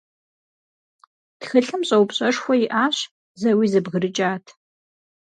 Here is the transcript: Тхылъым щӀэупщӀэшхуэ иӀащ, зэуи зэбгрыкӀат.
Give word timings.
Тхылъым 1.39 1.81
щӀэупщӀэшхуэ 1.87 2.55
иӀащ, 2.65 2.97
зэуи 3.39 3.67
зэбгрыкӀат. 3.71 4.45